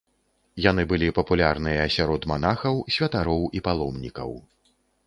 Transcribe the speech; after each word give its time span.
Яны 0.65 0.85
былі 0.93 1.09
папулярныя 1.17 1.85
сярод 1.99 2.27
манахаў, 2.33 2.83
святароў 2.97 3.47
і 3.61 3.67
паломнікаў. 3.71 4.31